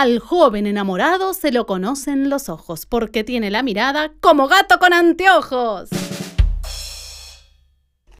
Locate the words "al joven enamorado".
0.00-1.34